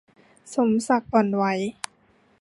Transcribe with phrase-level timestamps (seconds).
[0.55, 1.43] สมศักดิ์ อ่อนไหว